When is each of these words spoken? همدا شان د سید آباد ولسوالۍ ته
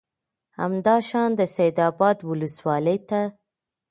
همدا 0.59 0.95
شان 1.09 1.29
د 1.39 1.41
سید 1.55 1.77
آباد 1.89 2.17
ولسوالۍ 2.29 2.97
ته 3.09 3.21